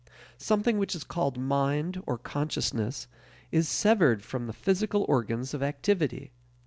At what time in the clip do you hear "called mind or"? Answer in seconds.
1.03-2.17